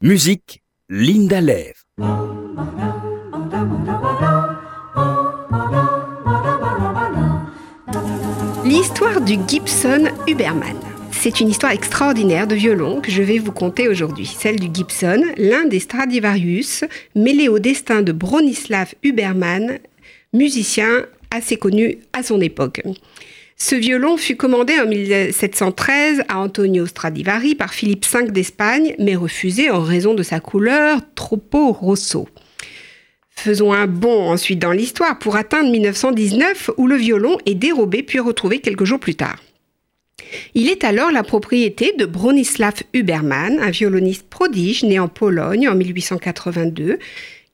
[0.00, 1.74] Musique, Linda Lev.
[8.64, 10.76] L'histoire du Gibson Huberman.
[11.10, 14.26] C'est une histoire extraordinaire de violon que je vais vous conter aujourd'hui.
[14.26, 16.84] Celle du Gibson, l'un des Stradivarius,
[17.16, 19.80] mêlé au destin de Bronislav Huberman,
[20.32, 22.82] musicien assez connu à son époque.
[23.60, 29.68] Ce violon fut commandé en 1713 à Antonio Stradivari par Philippe V d'Espagne, mais refusé
[29.68, 32.28] en raison de sa couleur troppo rosso.
[33.30, 38.20] Faisons un bond ensuite dans l'histoire pour atteindre 1919 où le violon est dérobé puis
[38.20, 39.42] retrouvé quelques jours plus tard.
[40.54, 45.74] Il est alors la propriété de Bronislav Huberman, un violoniste prodige né en Pologne en
[45.74, 46.98] 1882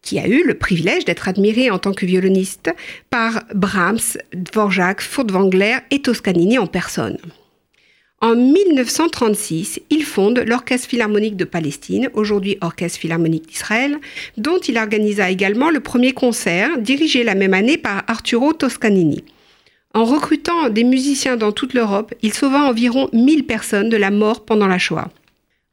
[0.04, 2.70] qui a eu le privilège d'être admiré en tant que violoniste
[3.10, 7.18] par Brahms, Dvorak, Furtwängler et Toscanini en personne.
[8.20, 13.98] En 1936, il fonde l'Orchestre philharmonique de Palestine, aujourd'hui Orchestre philharmonique d'Israël,
[14.38, 19.24] dont il organisa également le premier concert, dirigé la même année par Arturo Toscanini.
[19.92, 24.44] En recrutant des musiciens dans toute l'Europe, il sauva environ 1000 personnes de la mort
[24.44, 25.10] pendant la Shoah.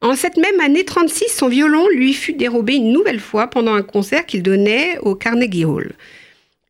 [0.02, 3.82] En cette même année 36, son violon lui fut dérobé une nouvelle fois pendant un
[3.82, 5.92] concert qu'il donnait au Carnegie Hall.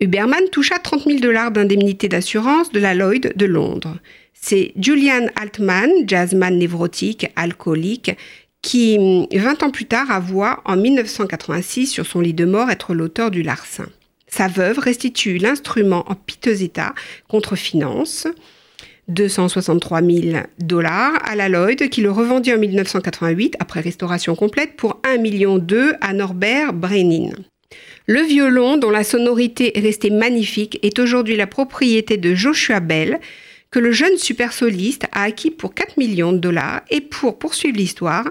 [0.01, 3.97] Huberman toucha 30 000 dollars d'indemnité d'assurance de la Lloyd de Londres.
[4.35, 8.11] C'est Julian Altman, jazzman névrotique, alcoolique,
[8.61, 8.99] qui,
[9.33, 13.43] 20 ans plus tard, avoua en 1986 sur son lit de mort être l'auteur du
[13.43, 13.87] larcin.
[14.29, 16.95] Sa veuve restitue l'instrument en piteux état
[17.29, 18.27] contre finance.
[19.09, 25.01] 263 000 dollars à la Lloyd qui le revendit en 1988 après restauration complète pour
[25.05, 25.67] 1,2 million
[26.01, 27.31] à Norbert Brenin.
[28.07, 33.21] Le violon, dont la sonorité est restée magnifique, est aujourd'hui la propriété de Joshua Bell,
[33.71, 37.79] que le jeune super soliste a acquis pour 4 millions de dollars et pour poursuivre
[37.79, 38.31] l'histoire,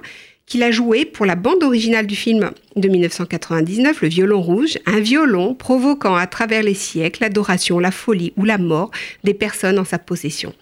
[0.52, 5.00] qu'il a joué pour la bande originale du film de 1999, Le violon rouge, un
[5.00, 8.92] violon provoquant à travers les siècles l'adoration, la folie ou la mort
[9.24, 10.54] des personnes en sa possession.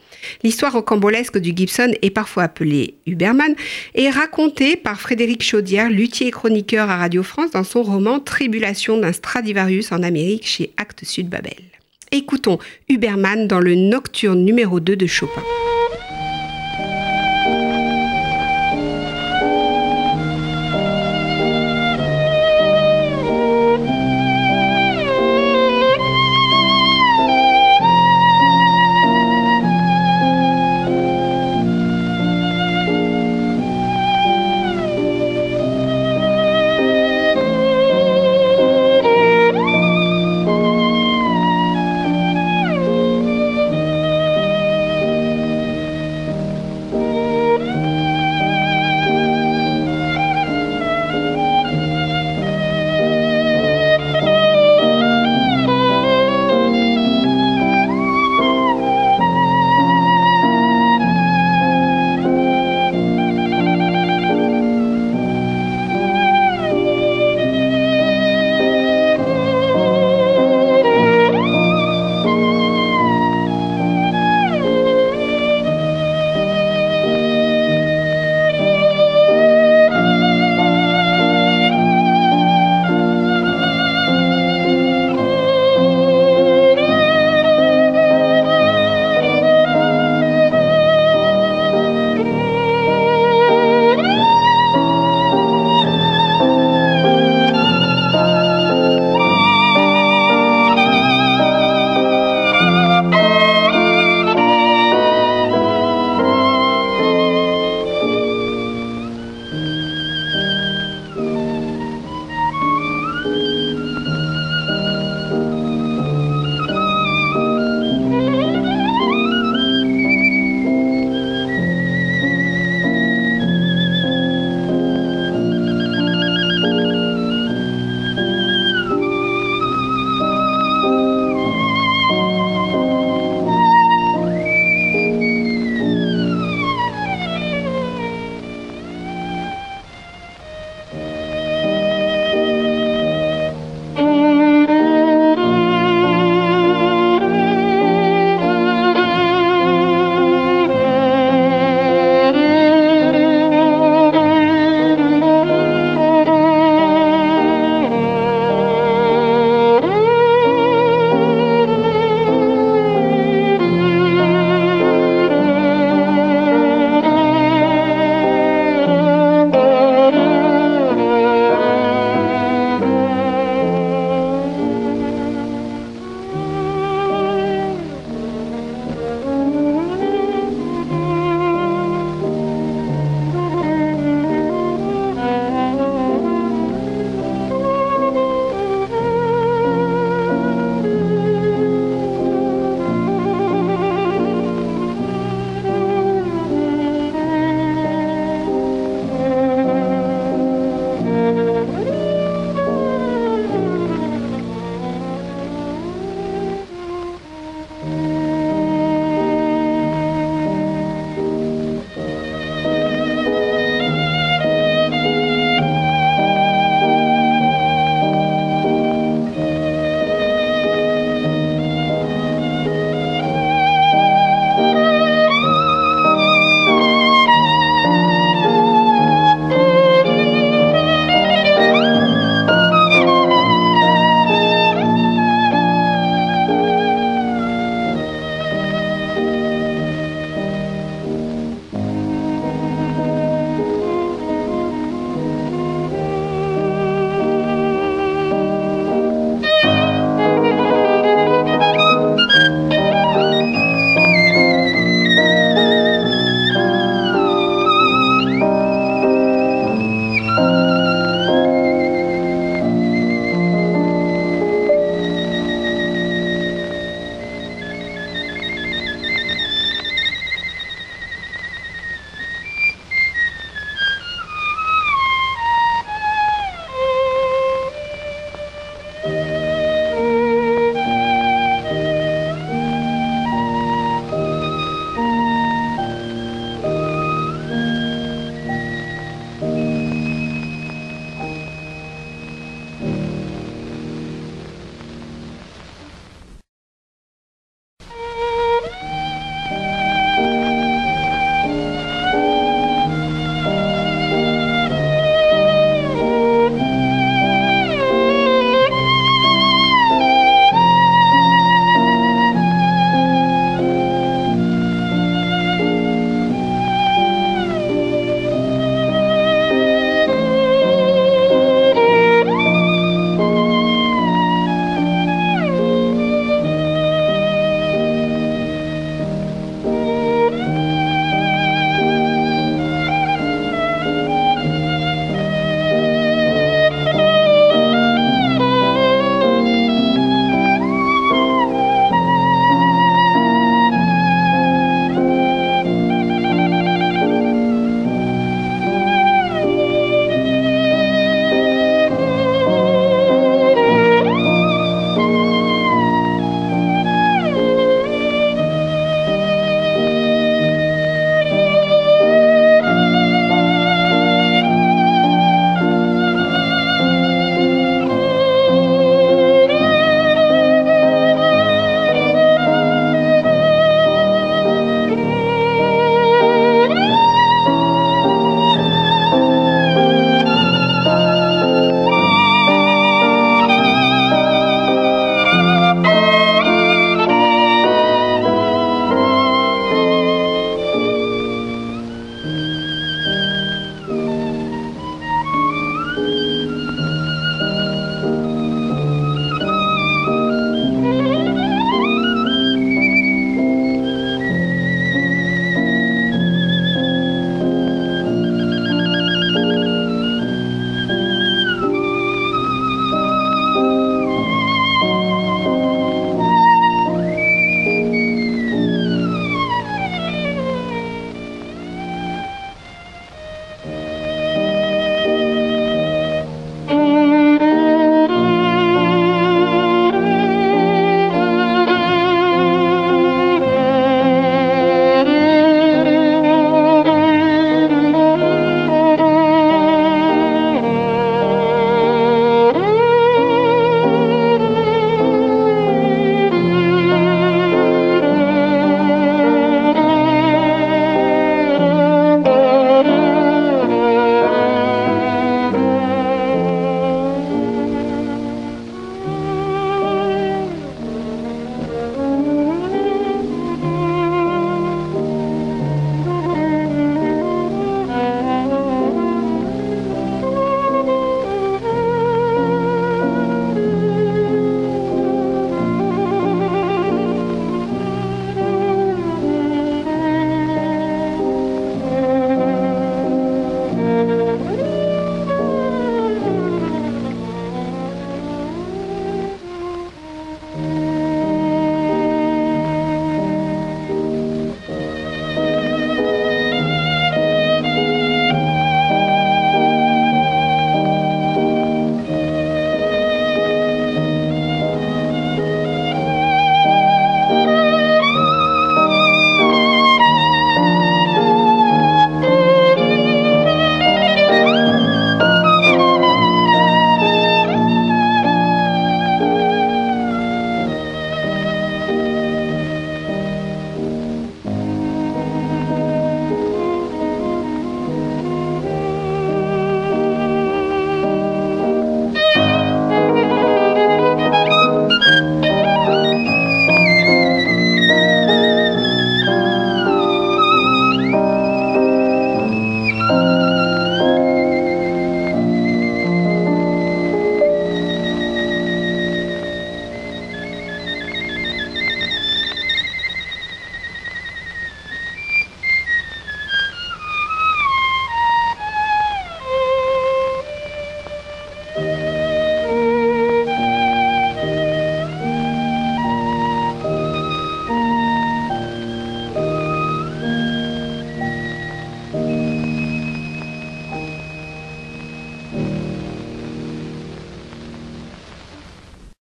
[0.44, 3.56] L'histoire rocambolesque du Gibson est parfois appelée Huberman
[3.96, 9.00] et racontée par Frédéric Chaudière, luthier et chroniqueur à Radio France dans son roman Tribulation
[9.00, 11.64] d'un Stradivarius en Amérique chez Actes Sud Babel.
[12.12, 15.42] Écoutons Huberman dans le Nocturne numéro 2 de Chopin.